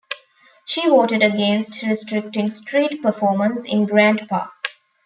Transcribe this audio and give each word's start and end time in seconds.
She 0.65 0.89
voted 0.89 1.21
against 1.21 1.83
restricting 1.83 2.49
street 2.49 3.03
performers 3.03 3.65
in 3.65 3.85
Grant 3.85 4.27
Park. 4.27 4.49